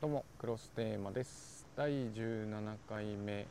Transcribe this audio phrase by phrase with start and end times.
[0.00, 1.66] どうもクロステーマです。
[1.76, 3.46] 第17回目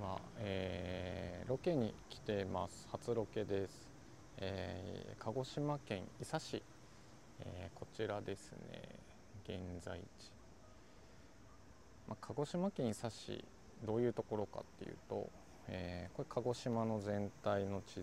[0.00, 2.88] は、えー、ロケに来てます。
[2.90, 3.88] 初ロケです、
[4.38, 6.60] えー鹿児島県伊佐市、
[7.38, 8.82] えーこちらですね。
[9.44, 10.02] 現在地、
[12.08, 13.44] まあ、鹿児島県伊佐市
[13.86, 15.30] どういうところかっていうと、
[15.68, 18.02] えーこれ鹿児島の全体の地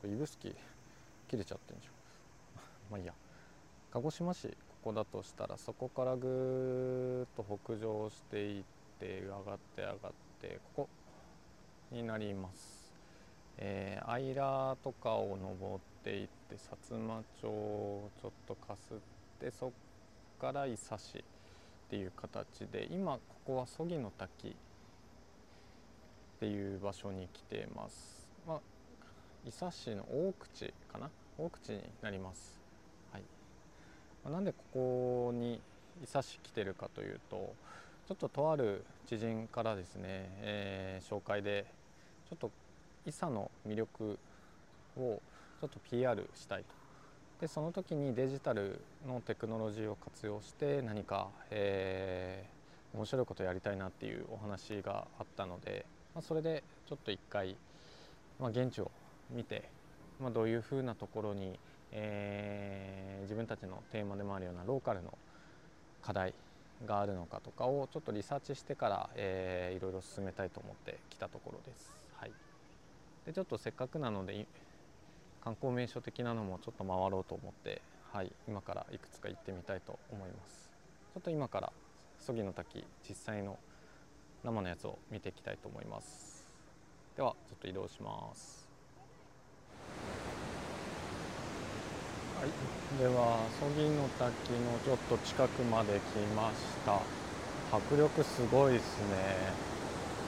[0.00, 0.40] これ指宿
[1.28, 1.94] 切れちゃってんじゃん。
[2.90, 3.14] まあいいや。
[3.92, 8.62] 鹿児島市ここだとしたらそこからぐーっと北上していっ
[8.98, 9.96] て上がって上がっ
[10.40, 10.88] てここ
[11.92, 12.90] になります、
[13.58, 14.18] えー、相
[14.70, 18.96] 良とかを登っていって薩摩町をちょっとかすっ
[19.38, 19.70] てそっ
[20.40, 21.22] から伊佐市っ
[21.90, 24.52] ていう形で今ここは曽木の滝っ
[26.40, 28.60] ていう場所に来ています、まあ、
[29.46, 31.10] 伊佐市の大口かな？
[31.36, 32.59] 大口になります。
[34.28, 35.60] なんでここに
[36.02, 37.54] 伊佐市来てるかというと
[38.08, 40.02] ちょっととある知人からですね、
[40.42, 41.64] えー紹介で
[42.28, 42.50] ちょっと
[43.06, 44.18] 伊佐の魅力
[44.96, 45.20] を
[45.60, 46.66] ちょっと PR したいと。
[47.40, 52.60] でその時にデジタルのテクノロジーを活用して何か、えー
[52.92, 57.56] 面白いことやりたいなっていうお話があったので、まあ、それでちょっと一回、
[58.40, 58.90] まあ、現地を
[59.30, 59.68] 見て、
[60.20, 61.58] まあ、どういうふうなところに、
[61.92, 65.16] えー自分たちのテーマでもあるようなローカルの
[66.02, 66.34] 課題
[66.84, 71.94] があるのかとかをちょっとリサーチしてから、えーいろいろ進めたいと思って来たところです。
[72.16, 72.32] はい、
[73.26, 74.46] でちょっとせっかくなので
[75.44, 77.82] 観光名所的なのもちょっと回ろうと思って、
[78.12, 80.70] はい、今からいくつか行ってみたいと思います。
[81.14, 81.72] ちょっと今から
[82.18, 83.58] 曽木の滝実際の
[84.44, 86.46] 生のやつを見ていきたいと思います。
[87.16, 88.69] ではちょっと移動します。
[92.40, 92.48] はい、
[92.96, 97.02] では曽木の滝のちょっと近くまで来ました。
[97.70, 99.52] 迫力すごいですね。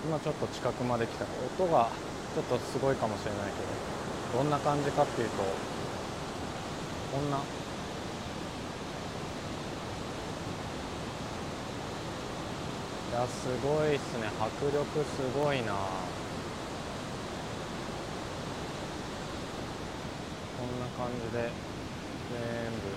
[0.04, 1.30] 今ちょっと近くまで来た音
[1.72, 1.88] が
[2.36, 3.62] ちょっとすごいかもしれないけ
[4.36, 5.36] どどんな感じかっていうと
[7.16, 7.38] こんな。
[7.38, 7.40] い
[13.14, 14.28] やすごいっすね。
[14.38, 15.72] 迫力すごいな。
[15.72, 15.78] こ
[20.66, 21.71] んな感じで。
[22.32, 22.88] 全部。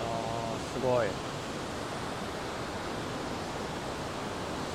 [0.00, 1.08] あーすごい。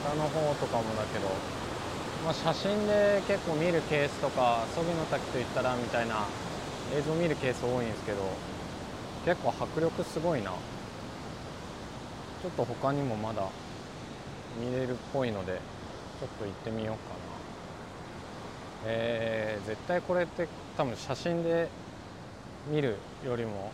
[0.03, 1.28] 下の方とかもだけど、
[2.25, 6.25] まあ、写真で結構見るケースとか曽木の滝といったらみたいな
[6.97, 8.18] 映像見るケース多いんですけど。
[9.25, 10.52] 結構迫力すごいな。
[10.52, 13.50] ちょっと他にもまだ
[14.58, 15.59] 見れるっぽいので
[16.22, 17.16] ちょっと行ってみようか。
[17.16, 17.19] な
[18.91, 21.67] えー絶対これって多分写真で
[22.72, 23.72] 見るよりも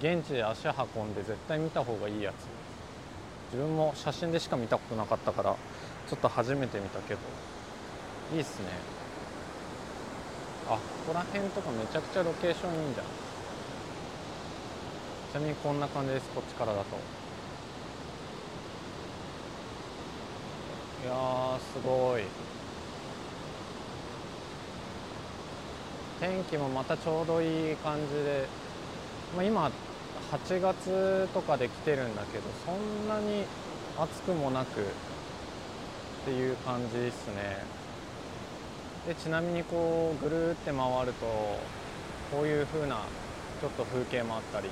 [0.00, 2.34] 現地で足運んで絶対見た方がいいやつ。
[3.54, 5.56] 自分も写真でしか見たことなかったから
[6.08, 7.20] ちょっと初めて見たけど。
[8.34, 8.66] いいっすね。
[10.68, 13.06] あここら辺とかめちゃくちゃロケーションいいんじゃん
[15.32, 16.96] ちなみにこんな感じですこっちからだと。
[21.04, 22.22] いやすごい。
[26.20, 28.48] 天気もまたちょうどいい感じで、
[29.36, 29.70] まあ、今
[30.32, 33.44] 8月とかで来てるんだけどそんなに
[33.96, 34.84] 暑くもなくっ
[36.24, 37.62] ていう感じですね。
[39.06, 41.26] でちなみにこうぐるーって回ると
[42.30, 42.96] こういう風な
[43.60, 44.68] ちょっと風景もあったり。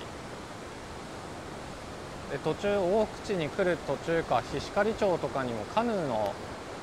[2.30, 6.34] で途中大口に来る途中か菱刈町とかにもカヌーの、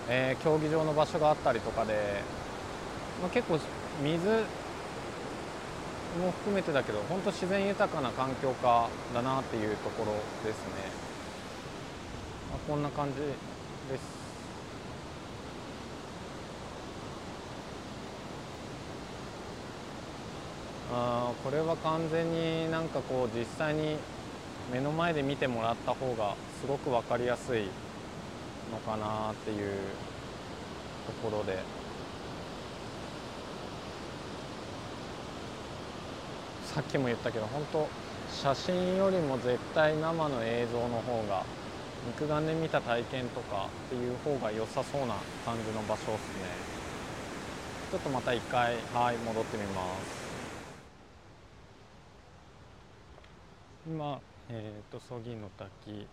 [0.09, 2.23] えー競技場の場所があったりとかで、
[3.21, 3.59] まあ、結構
[4.01, 4.45] 水
[6.19, 10.13] も含めてだけど本当自然豊かな環境下だなっていうところ
[10.45, 10.91] ですね、
[12.51, 14.23] まあ、こんな感じです。
[20.95, 23.97] あこれは完全になんかこう実際に
[24.71, 27.63] 目の前で見てもらった方がすごく分かりやすい
[28.71, 29.71] のかなっていう
[31.07, 31.82] ところで。
[36.73, 37.87] さっきも言ったけど本当
[38.31, 41.43] 写真よりも絶対生の映像の方が
[42.07, 45.13] 肉眼で見た体験とかっていう方が良さそうな
[45.45, 46.73] 感じの場所ですね。
[47.91, 50.23] ちょっとまた一回はい戻ってみます。
[53.87, 54.19] 今
[54.49, 56.07] えっ、と曽木の滝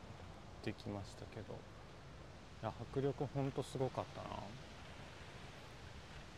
[0.63, 1.55] できましたけど
[2.63, 4.21] いや迫力ほんとすごかった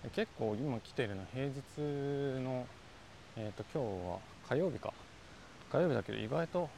[0.06, 0.10] な。
[0.14, 1.60] 結構今来てるの平日
[2.40, 2.66] の
[3.34, 4.92] えーと、今日は火曜日か。
[5.70, 6.68] 火曜日だけど意外と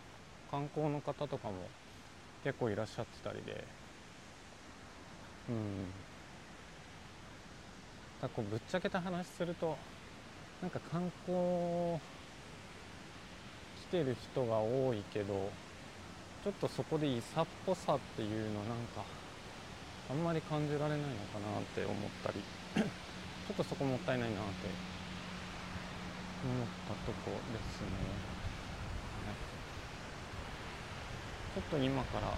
[0.52, 1.54] 観光の方とかも
[2.44, 3.64] 結構いらっしゃってたりで。
[5.48, 5.86] うん。
[8.22, 9.76] だこうぶっちゃけた話すると
[10.62, 11.98] なんか観光
[13.76, 15.50] 来てる人が多いけど
[16.44, 19.02] ちょっとそこでいさっぽさっていうのなんか
[20.08, 21.04] あんまり感じられないの
[21.34, 22.38] かなって思ったり。
[23.44, 24.68] ちょっとそこもったいないなって
[26.44, 27.88] 思ったとこですね、
[29.24, 29.34] はい、
[31.54, 32.36] ちょっと今から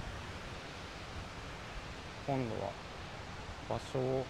[2.26, 2.70] 今度は
[3.69, 4.25] 場所を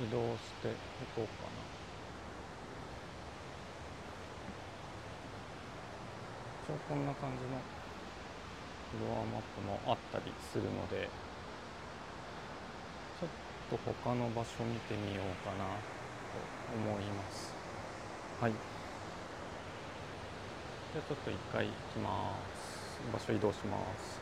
[0.00, 0.72] 移動してい
[1.16, 1.78] こうかな。
[6.72, 7.56] 応こんな感じの
[8.92, 11.08] フロアマップもあったりするので
[13.20, 13.28] ちょっ
[13.70, 16.40] と他の場所見てみようかなと
[16.76, 17.57] 思います。
[18.40, 18.52] はい。
[18.52, 23.02] じゃあちょっと一回行きます。
[23.12, 24.20] 場所移動します。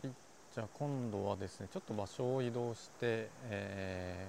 [0.00, 0.12] はい。
[0.54, 4.28] じゃあ今度はですねちょっと場所を移動してえ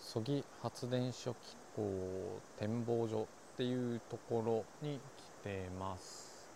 [0.00, 6.48] ー、曽木発電所機構展望所っていうところに来てます。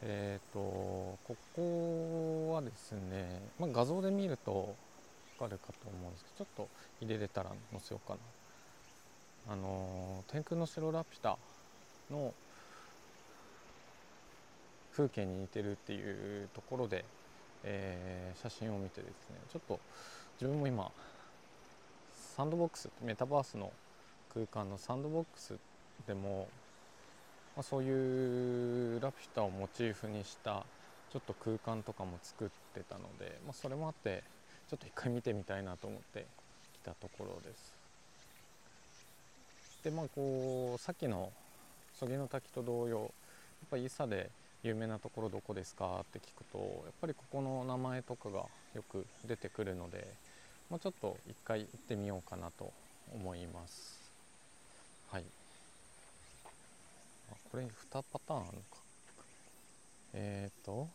[0.00, 4.74] えっ、ー、とここはですね、まあ、画像で見ると
[5.38, 6.68] わかるかと思うんですけどちょっと
[7.02, 8.39] 入れれたら載せようかな。
[9.48, 11.36] あの天空の城ラピュタ
[12.10, 12.32] の
[14.92, 17.04] 風景に似てるっていうところで、
[17.64, 19.80] えー、写真を見てですねちょっと
[20.40, 20.90] 自分も今
[22.36, 23.72] サンドボックスメタバースの
[24.32, 25.54] 空間のサンドボックス
[26.06, 26.48] でも、
[27.56, 30.64] まあ、そういうラピュタをモチーフにした
[31.12, 34.22] ちょっと空間とかも作ってたので、まあ、それもあって
[34.68, 36.26] ちょっと一回見てみたいなと思って
[36.82, 37.79] 来たところです。
[39.82, 41.32] でまあこうさっきの
[41.98, 43.10] 曽木の滝と同様やっ
[43.70, 44.30] ぱ伊佐で
[44.62, 46.00] 有名なところどこですか？
[46.02, 48.44] って聞くとやっぱりここの名前とかが
[48.74, 50.06] よく出てくるので、
[50.70, 52.70] まあ、ちょっと一回行ってみようかなと
[53.14, 54.00] 思います。
[55.10, 55.24] はい。
[57.50, 58.58] これ2パターンあるのか。
[60.12, 60.88] えっ、ー、と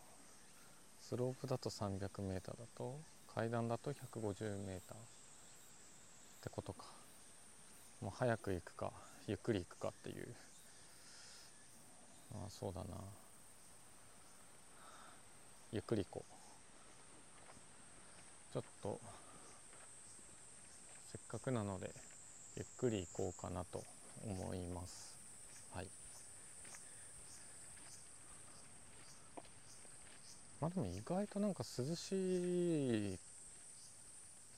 [1.02, 2.98] スロープだと 300m だと
[3.34, 4.80] 階段だと 150m っ
[6.42, 6.95] てことか。
[8.00, 8.92] もう早く行くか
[9.26, 10.28] ゆっくり行くかっていう。
[12.32, 12.86] ああそうだな。
[15.72, 16.36] ゆっくり行こう。
[18.52, 19.00] ちょっと
[21.12, 21.90] せっかくなので
[22.56, 23.82] ゆっくり行こうかなと
[24.24, 25.16] 思います。
[25.74, 25.86] はい。
[30.60, 32.12] まあでも意外となんか涼し
[33.14, 33.18] い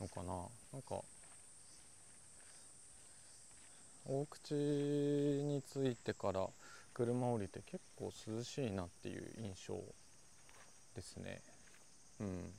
[0.01, 0.33] のかな。
[0.73, 1.01] なんか
[4.09, 6.49] 大口に着いてから
[6.95, 9.75] 車降りて結構涼しいなっていう印象
[10.97, 11.43] ですね。
[12.21, 12.53] うん。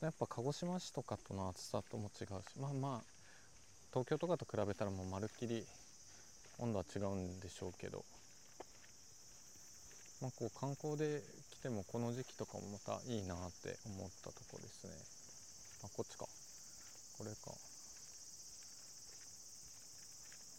[0.00, 3.04] やっぱ鹿児島市とかとの暑さとも違うしまあまあ
[3.90, 5.64] 東京とかと比べたらもうまるっきり
[6.58, 8.04] 温度は違うんでしょうけど
[10.20, 14.92] まあこう観光で来てもこの時期とかもまたいいなって思ったとこですね。
[15.84, 16.26] あこっちか。
[17.18, 17.65] これか。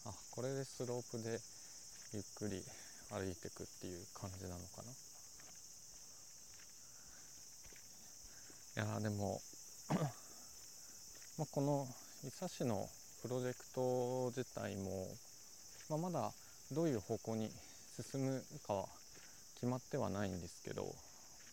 [0.08, 1.40] あこれでスロープで
[2.14, 2.64] ゆっくり
[3.12, 4.84] 歩いてくっていう感じなのか
[8.76, 8.84] な？
[8.84, 9.42] いやでも
[11.38, 11.88] まこの
[12.24, 12.88] 伊佐市の
[13.22, 15.08] プロジェクト自体も、
[15.90, 16.32] まあ、まだ
[16.72, 17.52] どういう方向に
[18.12, 18.88] 進むかは
[19.56, 20.96] 決まってはないんですけど、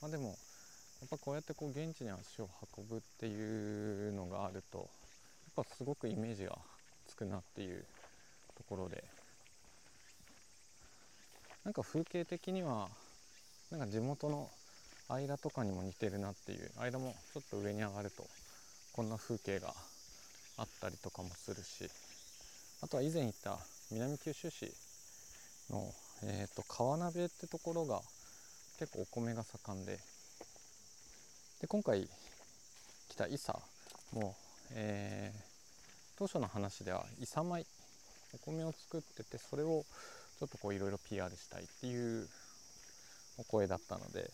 [0.00, 0.28] まあ、でも
[1.00, 4.78] やっぱこうやってこう現地に足を運ぶっていうのがあると
[5.56, 6.56] やっぱすごくイメージが
[7.08, 7.84] つくなっていう
[8.56, 9.04] ところで。
[11.64, 12.88] なんか風景的には
[13.70, 14.50] なんか地元の
[15.08, 18.26] 間とかにも似てるなっていう間もちょっと上に上がると
[18.92, 19.72] こんな風景が
[20.58, 21.90] あったりとかもするし。
[22.84, 23.58] あとは以前言った
[23.90, 24.70] 南九州市
[25.70, 25.90] の、
[26.22, 28.02] えーと、川鍋ってところが
[28.78, 29.98] 結構お米が盛んで。
[31.62, 32.06] で今回
[33.08, 33.54] 来た伊佐
[34.12, 34.36] も、
[34.72, 37.64] えー、当初の話では伊佐米
[38.34, 39.84] お米を作っててそれを
[40.38, 42.28] ちょっとこういろいろ PR したいっていう
[43.38, 44.30] お声だったので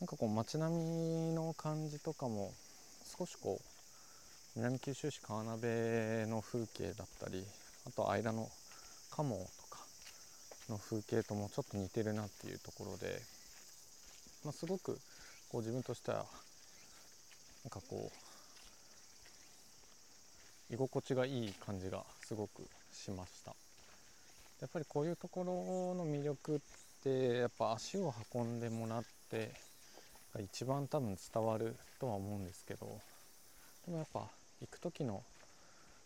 [0.00, 2.52] なんかこう街並みの感じとかも
[3.18, 3.72] 少しこう
[4.56, 7.44] 南九州市川辺の風景だったり
[7.86, 8.48] あと間の
[9.10, 9.78] 鴨とか
[10.68, 13.20] の風景ともちょっと似てるなっていうところで、
[14.44, 14.98] まあ、すごく
[15.50, 16.24] こう自分としては
[17.64, 18.31] なんかこう
[20.72, 23.54] 居心地がいい感じがすごくしました。
[24.62, 25.52] やっぱりこういうところ
[25.94, 26.60] の魅力っ
[27.02, 29.50] てやっぱ足を運んでもらって
[30.40, 32.86] 一番多分伝わるとは思うんですけど
[33.84, 34.20] でもやっぱ
[34.60, 35.22] 行く時の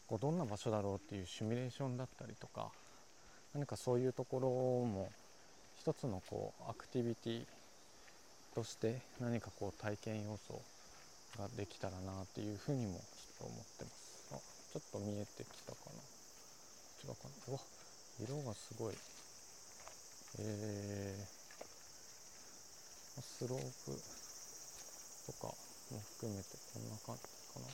[0.08, 2.70] こうどんな場所だろうっていうシミュレーションだったりとか
[3.54, 4.48] 何かそういうところ
[4.84, 5.10] も
[5.78, 7.42] 一つのこうアクティビティ
[8.54, 10.60] として何かこう体験要素
[11.38, 13.02] ができたらなっていうふうにもちょっ
[13.38, 14.05] と思ってます。
[14.76, 15.92] ちょっと見えてきたかな。
[17.02, 17.30] 違うかな。
[17.48, 17.60] うわ
[18.20, 18.94] 色がすごい。
[20.38, 23.96] えー、スロープ
[25.32, 27.22] とかも含めてこんな感じ
[27.54, 27.66] かな。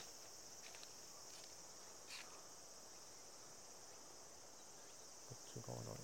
[5.27, 5.97] こっち側だろう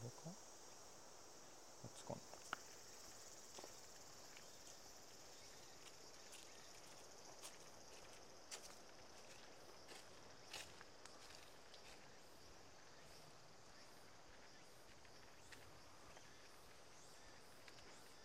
[0.00, 0.30] これか
[1.82, 2.16] こっちかな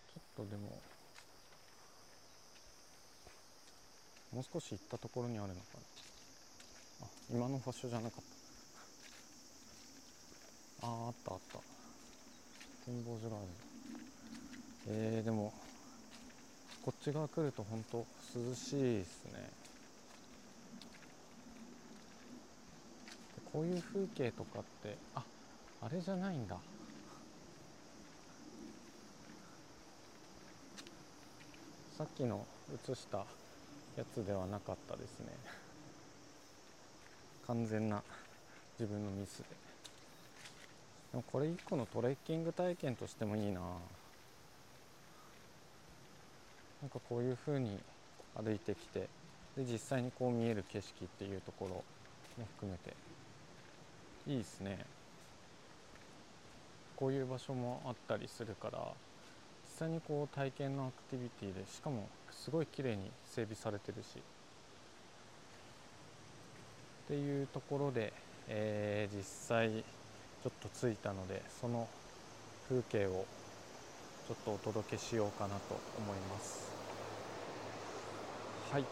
[0.08, 0.82] ちょっとでも
[4.36, 5.60] もう少し行ったところにあるのか
[7.00, 7.08] な。
[7.08, 8.24] あ今の場所じゃなかっ
[10.82, 10.88] た。
[10.88, 11.60] あーあったあった。
[12.86, 13.46] 展望所がある
[14.90, 15.54] えー、でも
[16.84, 19.50] こっち側来ると本当涼しいですね。
[23.54, 25.24] こういう風景とかってあ
[25.82, 26.58] あれじゃないんだ。
[31.98, 32.46] さっきの
[32.84, 33.26] 写した
[33.98, 35.28] やつではなかったですね。
[37.48, 38.02] 完全な
[38.80, 39.46] 自分のミスで。
[41.12, 43.62] でもこれ一個のトレッキング体験としてもいいな。
[46.82, 47.80] なんかこういう風に
[48.36, 49.08] 歩いてきて
[49.56, 51.76] で実際にこう見える景色っていうところ
[52.38, 52.94] も含めて。
[54.28, 54.86] いいですね。
[56.96, 58.88] こういう場所もあったりするから。
[59.76, 64.26] 際にこう体験のアクティビティでしかもすごい綺麗に整備されてるし。
[67.04, 68.14] っていうところで、
[68.48, 69.84] えー実際
[70.42, 71.90] ちょっと着いたのでその
[72.62, 73.30] 風景を
[74.24, 76.78] ちょっとお届けしようかなと思います。
[78.58, 78.90] はい。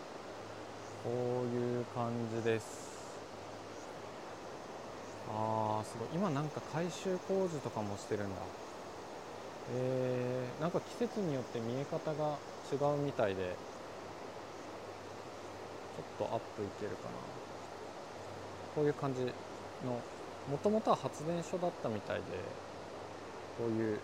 [0.98, 3.22] こういう感じです。
[5.26, 6.10] あーすごい。
[6.14, 8.54] 今なんか改修工事とかもしてるんだ。
[9.72, 12.38] えー、なんか季節によって見え方が
[12.72, 13.56] 違うみたいで
[16.20, 17.44] ちょっとアップいけるかな。
[18.76, 19.30] こういう感じの
[20.50, 22.24] もともとは発電所だったみたいで
[23.58, 24.00] こういう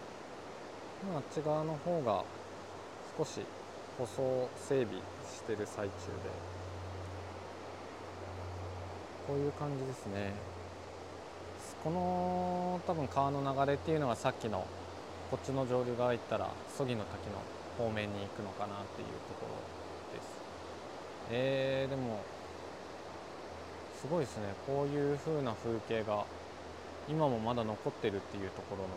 [1.10, 2.24] まああっち側の方が
[3.18, 3.42] 少し
[3.98, 5.89] 舗装整備してる最中で
[9.28, 10.34] こういう感じですね。
[11.84, 14.66] この多分川の流れっていうのがさっきの
[15.29, 17.38] こっちの上流側行ったら曽木の滝の
[17.77, 20.27] 方面に行くのかなっていうところです。
[21.29, 22.19] えー、でも
[24.01, 24.55] すごいですね。
[24.65, 26.25] こういう風な風景が
[27.07, 28.89] 今もまだ残ってるっていうところので。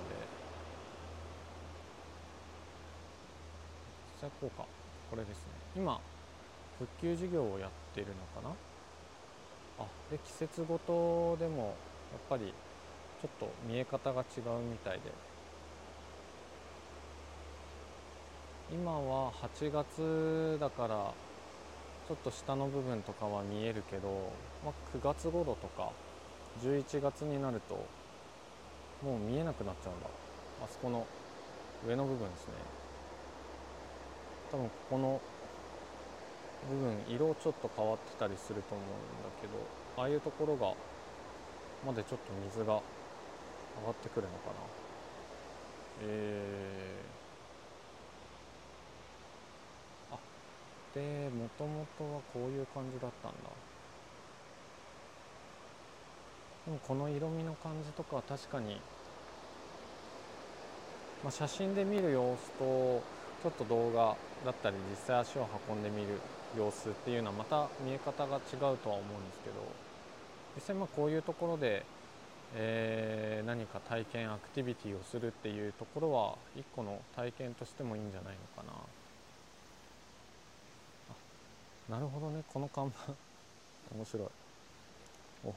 [4.21, 4.65] じゃあこうか。
[5.11, 5.45] これですね。
[5.77, 6.01] 今
[6.79, 9.85] 復旧事業をやってるのかな？
[9.85, 11.75] あで季節ごとでもやっ
[12.31, 12.55] ぱり
[13.21, 15.32] ちょっと見え方が違うみたいで。
[18.73, 21.13] 今は8月だから
[22.09, 24.33] ちょっと下の部分とかは見えるけど、
[24.65, 25.91] まあ、9月頃とか
[26.65, 27.75] 11月になると
[29.07, 30.07] もう見えなくなっちゃうんだ。
[30.65, 31.07] あそこの
[31.87, 32.55] 上の部分ですね。
[34.51, 35.21] 多分ここの
[36.71, 39.53] 部分色ちょっと変わってたりすると思うんだけど
[40.03, 40.73] ああいうところが
[41.85, 44.55] までちょっと水が上がってくるのかな。
[46.05, 47.22] えー、
[50.95, 53.51] でもともとはこういう感じだったんだ。
[56.65, 58.89] でもこの色味の感じとかは確かに、
[61.23, 63.09] まあ、写真で見る様子と
[63.39, 66.23] ちょっと動画だったり実際足を運んでみる
[66.53, 69.81] 様子っていうのはまた見え方が違うとは思うんですけど
[70.55, 71.87] 実際まあこういうところで、
[72.53, 79.02] えー何か体験アクティビティをするっていうところは一個の体験としてもいいんじゃないのかな。
[81.93, 82.43] なるほどね。
[82.51, 83.13] この看板。
[83.95, 84.29] 面白い。
[85.45, 85.55] お。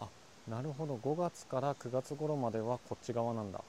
[0.00, 0.08] あ
[0.48, 0.96] なるほど。
[0.96, 3.62] 5月から9月頃まではこっち側なんだ。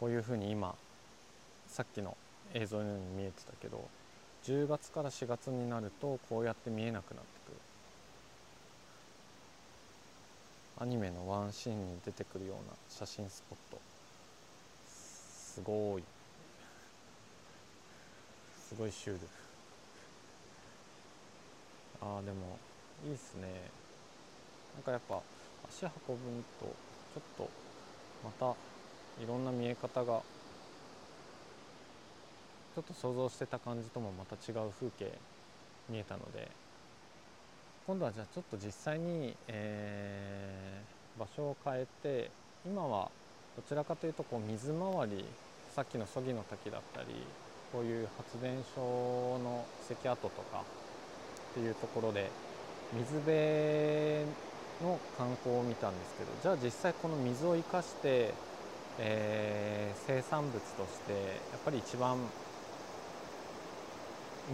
[0.00, 0.74] こういうふうに今
[1.68, 2.16] さっきの
[2.54, 3.88] 映像のように見えてたけど
[4.42, 7.56] 10月から4月になるとこうやって見えなくなってくる。
[10.78, 13.78] アニメのワンシーンに出てくるような写真スポット。
[14.86, 16.13] すごい。
[18.74, 19.20] すごいシュール。
[22.02, 22.58] あーでも
[23.06, 23.70] いいっすね。
[24.74, 25.22] なんかやっぱ
[25.68, 26.66] 足運ぶと
[27.14, 27.48] ちょっと
[28.24, 28.52] また
[29.22, 30.22] いろんな見え方が
[32.74, 35.12] ちょっと想像してた感じともまた違う風景
[35.88, 36.50] 見えたので
[37.86, 42.30] 今度はじゃあちょっと実際に、えー、場所を変えて
[42.66, 43.08] 今は
[43.54, 45.24] どちらかというとこう水回り
[45.76, 47.06] さっきの曽木の滝だったり
[47.74, 52.30] こういう発電所の関跡とかっていうところで
[52.92, 53.34] 水辺
[54.80, 58.32] の観光を見たんですけどじゃあ実際この水を生かして、
[59.00, 61.18] えー、生産物としてや
[61.58, 62.16] っぱり一番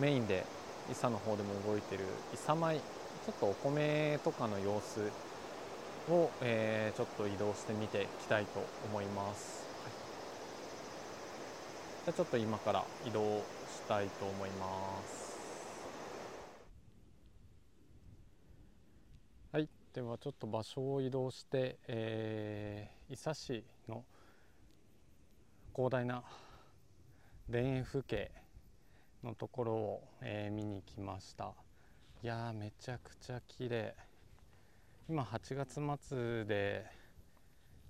[0.00, 0.46] メインで
[0.90, 5.12] 伊佐の方でも動いてる伊佐米ちょっとお米とかの様子
[6.10, 9.69] を、えー、ちょっと移動してみていきたいと思います、
[12.10, 15.38] じゃあちょっと今から移動したいと思います。
[19.52, 19.68] はい。
[19.94, 24.02] ではちょっと場所を移動して、えー、伊佐市の
[25.72, 26.24] 広大な
[27.48, 28.32] 田園風景
[29.22, 31.52] のところを、えー、見に来ました。
[32.24, 33.94] いやめちゃくちゃ綺麗。
[35.08, 36.86] 今8月末で、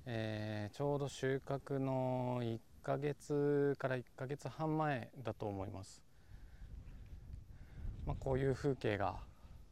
[0.07, 6.03] えー、ちょうど収穫の1ヶ月から1ヶ月半前だと思います、
[8.07, 9.17] まあ、こういう風景が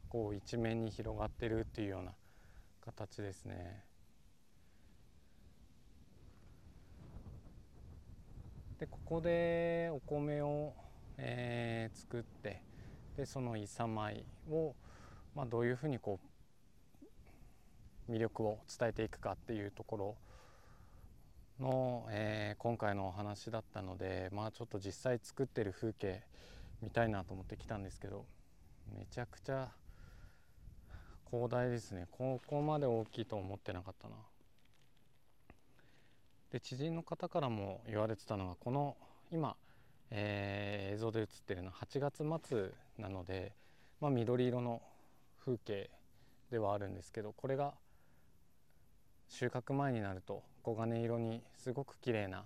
[0.07, 2.11] こう一面に広がってるっていうような
[2.85, 3.83] 形ですね。
[8.79, 10.73] でここでお米を
[11.21, 12.61] えー、作って
[13.17, 14.73] でそのいさ米を、
[15.35, 16.28] まあ、どういうふうにこう
[18.09, 20.17] 魅力を伝えていくかっていうところ
[21.59, 26.21] の、えー、今回のお話だったのでまあちょっと実際作ってる風景
[26.81, 28.25] 見たいなと思って来たんですけど
[28.97, 29.69] めちゃくちゃ
[31.29, 32.07] 広大ですね。
[32.09, 34.15] ここまで大きいと思ってなかったな。
[36.51, 38.97] で知人の方からも言われてたのがこの
[39.31, 39.55] 今
[40.11, 43.53] えー、映像で映ってるのは8月末なので、
[44.01, 44.81] まあ、緑色の
[45.43, 45.89] 風景
[46.51, 47.73] ではあるんですけどこれが
[49.29, 52.45] 収穫前になると黄金色にすごく綺麗な、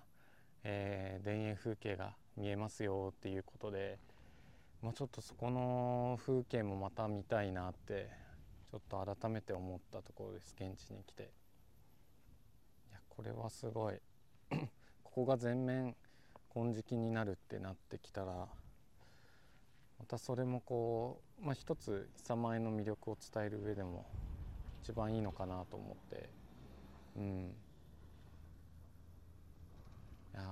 [0.62, 3.98] えー、田園風景が見えますよっていうことで、
[4.82, 8.10] まあ、ちょっとそこの風景もまた見たいなって
[8.70, 11.22] ちょっと改めて思ったところです現地に来て。
[11.22, 11.26] い
[12.92, 13.94] やこれはすごい。
[15.02, 15.96] ここが全面
[16.52, 18.32] 金色になるってなってきたら
[19.98, 24.06] またそれもこう、まあ、一つ久米の魅力を伝える上でも
[24.82, 26.43] 一番いいのかなと思って。
[27.16, 27.54] うん。
[30.34, 30.42] いや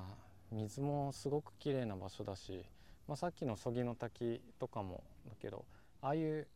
[0.53, 2.65] 水もすごく綺麗な場所だし、
[3.09, 5.65] まあ、さっきの曽木の滝とかもだけど
[6.01, 6.47] ああいう、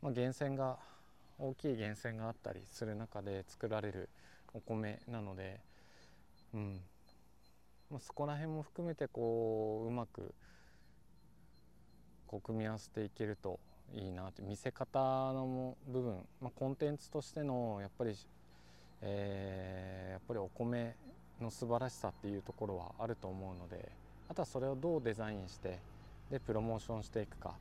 [0.00, 0.78] まあ、源泉が
[1.38, 4.08] 大きい源泉があったりする中で作られる
[4.54, 5.60] お米なので、
[6.54, 6.80] うん、
[7.90, 10.34] まあ、そこら辺も含めてこううまく
[12.26, 13.58] こう組み合わせていけると
[13.92, 14.98] いいなって見せ方
[15.32, 18.14] の部分、まあ、コンテンツとしてのやっぱり、
[19.02, 20.96] えー、やっぱりお米
[21.40, 23.90] の素晴らしさっていうところはあると思うので
[24.28, 25.78] あとはそれをどうデザインして
[26.30, 27.54] でプロモーションしていくか。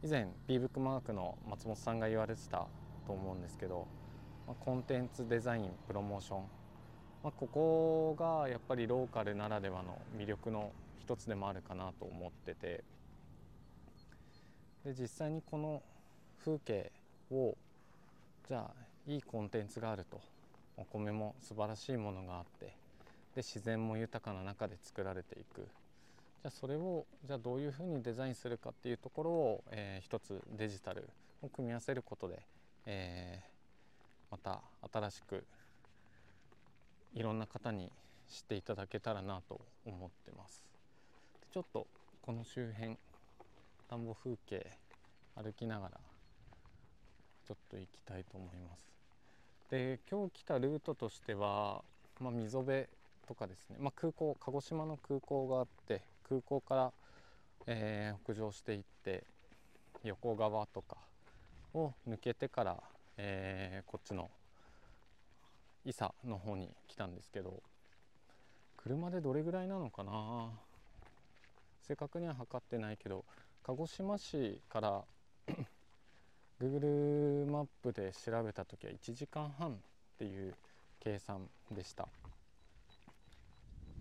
[0.00, 2.68] 以前 b ブックマークの松本さんが言われてた
[3.04, 3.88] と思うんですけど、
[4.46, 6.42] まあ、コンテンツデザインプロモーション。
[7.24, 12.84] まあ、ここがやっぱりローカルならではの魅力の一つでもあるかなと思ってて。
[14.84, 15.82] で実際にこの
[16.44, 16.92] 風景
[17.32, 17.56] を
[18.46, 20.20] じゃあいいコンテンツがあると。
[20.78, 22.66] お米も素晴らしいものがあって
[23.34, 25.68] で自然も豊かな中で作られていく。
[26.40, 31.08] じゃあそれをじゃあどういうふうにデザインするかっていうところを、えー、一つデジタル
[31.42, 32.40] を組み合わせることで、
[32.86, 34.60] えー、また
[34.92, 35.44] 新しく
[37.14, 37.90] いろんな方に
[38.28, 40.64] 知っていただけたらなと思ってます。
[41.52, 41.86] ちょっと
[42.22, 42.96] この周辺
[43.88, 44.64] 田んぼ風景
[45.34, 46.00] 歩きながら
[47.46, 48.97] ちょっと行きたいと思います。
[49.70, 51.82] で今日来たルートとしては、
[52.20, 52.86] まあ、溝辺
[53.26, 56.92] とかですね、まあ、空港鹿児島の空港があって空港から、
[57.66, 59.24] えー、北上していって
[60.04, 60.96] 横側とか
[61.74, 62.76] を抜けてから、
[63.18, 64.30] えー、こっちの
[65.84, 67.62] 伊佐の方に来たんですけど
[68.78, 70.50] 車でどれぐらいなのかな。
[71.86, 73.24] 正確には測ってないけど
[73.64, 75.04] 鹿児島市から
[76.60, 79.74] Google マップで調べた時は1時間半っ
[80.18, 80.54] ていう
[81.00, 82.08] 計算でした。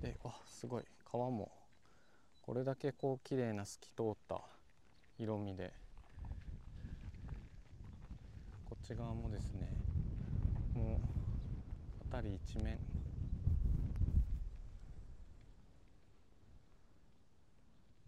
[0.02, 0.84] でわすごい。
[1.10, 1.52] 川も
[2.42, 4.42] これだけこう綺麗な透き通った
[5.20, 5.72] 色味で。
[8.70, 9.70] こっち側もですね
[10.74, 12.80] もう辺り一面。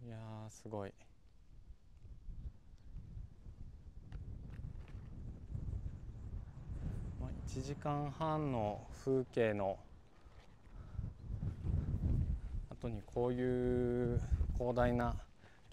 [0.04, 0.16] いや
[0.48, 0.92] すごい。
[7.20, 9.76] まあ、1時間半の風景の
[12.70, 14.20] 後にこういう
[14.56, 15.16] 広大な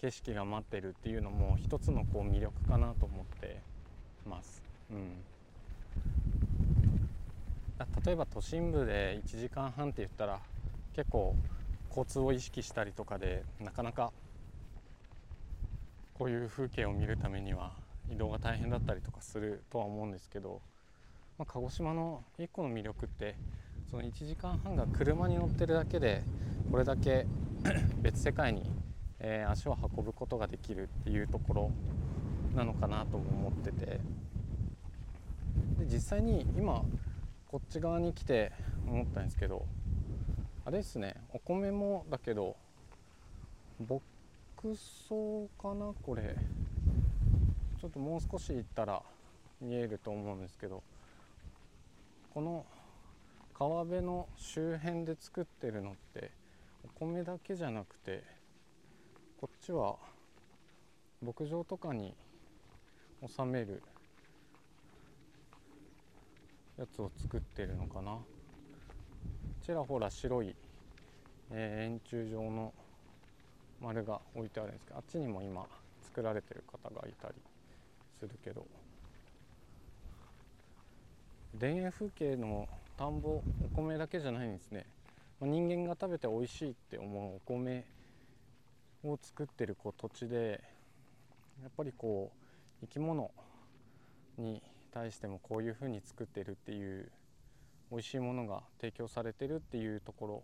[0.00, 3.60] 景色が待ってるっていうのも一つのこう魅力かなと思って
[4.28, 4.60] ます。
[4.90, 5.12] うん
[8.04, 10.40] 例えば都心部で1時間半って言ったら
[10.96, 11.36] 結構
[11.90, 14.12] 交通を意識したりとかでなかなか
[16.14, 17.70] こういう風景を見るためには
[18.10, 20.60] 移動が大変だったりとかするとは思うんですけど、
[21.38, 23.36] まあ、鹿児島の一個の魅力って
[23.90, 26.22] その1時間半が車に乗ってるだけで
[26.70, 27.26] これだけ
[28.02, 28.62] 別世界に、
[29.20, 31.70] えー、足を運ぶことができるっていうところ
[32.56, 34.00] なのかなとも思ってて。
[35.78, 36.82] で実際に今
[37.48, 38.52] こっち側に来て
[38.86, 39.64] 思ったんですけど
[40.64, 42.56] あれですねお米もだけど
[43.80, 44.00] 牧
[44.60, 45.14] 草
[45.60, 46.36] かなこれ。
[47.80, 49.00] ちょっともう少し行ったら
[49.60, 50.82] 見えると思うんですけど
[52.38, 52.64] この
[53.52, 56.30] 川辺の周辺で作ってるのって
[56.84, 58.22] お米だけじゃなくて
[59.40, 59.96] こっちは
[61.20, 62.14] 牧場とかに
[63.26, 63.82] 収める
[66.78, 68.18] やつを作ってるのかな。
[69.66, 70.54] ちらほら白い、
[71.50, 72.72] えー、円柱状の
[73.82, 75.66] 丸が置いてあるんですけどあっちにも今
[76.02, 77.34] 作られてる方がいたり
[78.20, 78.64] するけど。
[81.56, 84.84] 田園風景の田んぼお米だけじゃないんですね、
[85.40, 87.84] まあ、人間が食べて美味しいって思うお米
[89.02, 90.60] を作ってるこう土地で
[91.62, 92.30] やっぱりこ
[92.82, 93.30] う生き物
[94.36, 97.10] に対してもこういうふうに作ってるっていう
[97.90, 100.42] 美味しいものが提供されてるっていうところ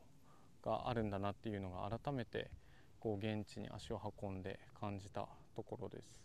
[0.64, 2.50] があるんだなっていうのが改めて
[2.98, 6.23] こう現地に足を運んで感じたところです。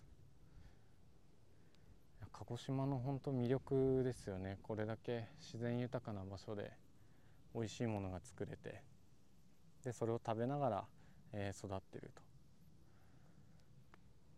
[2.39, 4.57] 鹿児島の本当魅力ですよね。
[4.63, 6.71] これだけ自然豊かな場所で
[7.53, 8.81] 美味しいものが作れて
[9.83, 10.83] でそれを食べながら、
[11.33, 12.21] えー、育ってると。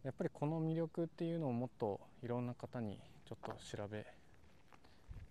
[0.03, 4.05] やっぱりこの魅力っていうのをもっといろんな方にちょっと調べ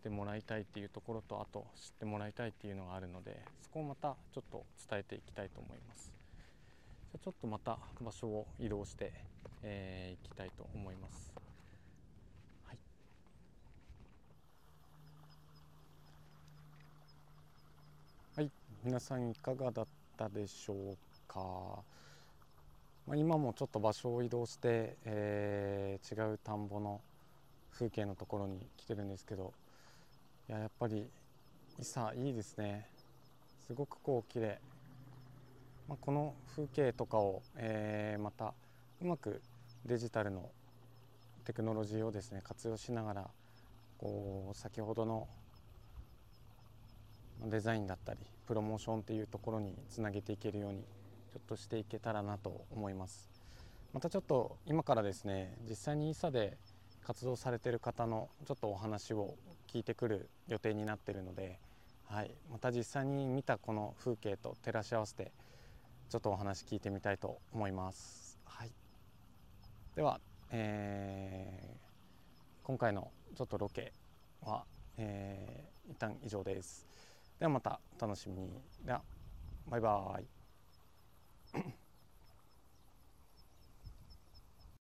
[0.03, 6.21] てもらいたいっていうところとあと知ってもらいたいっていうのがあるのでそこをまたちょっと伝えていきたいと思います。
[7.11, 9.13] じゃちょっとまた場所を移動して、
[9.63, 11.33] えー、いきたいと思います
[12.69, 12.79] はい
[18.37, 18.51] はい
[18.83, 20.97] 皆さんいかがだったでしょう
[21.29, 21.39] か？
[23.07, 27.03] まあ、今もちょっと場所を移動して、えー、違う田んぼの
[27.75, 29.53] 風景のところに来てるんですけど
[30.49, 31.11] いややっぱり
[31.79, 32.87] 伊佐いいですね。
[33.67, 34.59] すごくこう綺麗、
[35.87, 38.55] まあ、この風景とかを、えー、また
[39.03, 39.43] うまく
[39.85, 40.49] デジタルの
[41.45, 43.31] テクノロジーをですね活用しながら
[43.99, 45.29] こう先ほどの
[47.47, 50.85] デザインだったりプロモーションっていうところにつなげていけるように
[51.33, 53.31] ちょっとしていけたらなと思います
[53.93, 56.57] またちょっと今からですね実際に伊佐で
[57.03, 59.35] 活動されてる方のちょっとお話を
[59.73, 61.59] 聞いてくる予定になってるので、
[62.05, 65.33] はい、また実際に見たこの風景と照らし合わせて
[66.09, 68.39] ちょっとお話聞いてみたいと思います。
[68.45, 68.73] はい、
[69.95, 73.93] では、えー、今回のちょっとロケ
[74.43, 74.65] は、
[74.99, 76.90] えー、一旦以上です。
[77.41, 78.63] ではまたお楽しみに。
[78.85, 79.03] では
[79.67, 80.40] バイバーイ。